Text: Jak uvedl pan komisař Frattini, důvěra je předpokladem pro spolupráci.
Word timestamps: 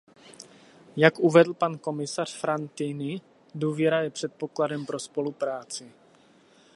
Jak 0.97 1.19
uvedl 1.19 1.53
pan 1.53 1.77
komisař 1.77 2.39
Frattini, 2.39 3.21
důvěra 3.55 4.01
je 4.01 4.09
předpokladem 4.09 4.85
pro 4.85 4.99
spolupráci. 4.99 5.91